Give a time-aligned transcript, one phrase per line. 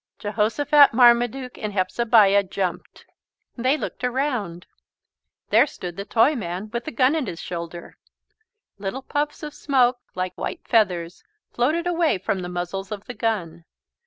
[0.17, 3.05] Jehosophat, Marmaduke and Hepzebiah jumped.
[3.55, 4.65] They looked around.
[5.51, 7.99] There stood the Toyman with the gun at his shoulder.
[8.79, 13.63] Little puffs of smoke like white feathers floated away from the muzzles of the gun.